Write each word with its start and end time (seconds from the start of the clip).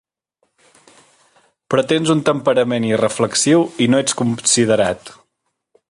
Però 1.73 1.83
tens 1.91 2.13
un 2.15 2.23
temperament 2.29 2.89
irreflexiu 2.89 3.67
i 3.87 3.89
no 3.93 4.01
ets 4.07 4.19
considerat. 4.23 5.15